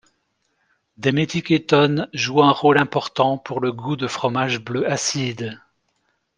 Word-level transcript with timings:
Des 0.97 1.11
méthykétones 1.11 2.07
jouent 2.11 2.41
un 2.41 2.49
rôle 2.51 2.79
important 2.79 3.37
pour 3.37 3.59
le 3.59 3.71
goût 3.71 3.95
de 3.97 4.07
fromages 4.07 4.59
bleus 4.59 4.89
acides. 4.91 5.59